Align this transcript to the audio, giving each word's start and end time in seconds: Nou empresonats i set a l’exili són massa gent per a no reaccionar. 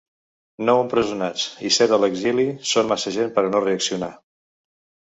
Nou 0.69 0.79
empresonats 0.83 1.45
i 1.69 1.71
set 1.77 1.95
a 1.99 2.01
l’exili 2.05 2.49
són 2.73 2.91
massa 2.95 3.15
gent 3.21 3.33
per 3.39 3.47
a 3.47 3.55
no 3.55 3.65
reaccionar. 3.69 4.15